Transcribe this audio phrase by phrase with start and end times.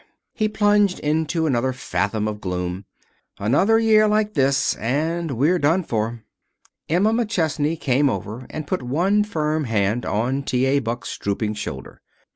[0.33, 2.85] He plunged into another fathom of gloom.
[3.37, 6.23] "Another year like this and we're done for."
[6.89, 10.65] Emma McChesney came over and put one firm hand on T.
[10.65, 10.79] A.
[10.79, 12.01] Buck's drooping shoulder.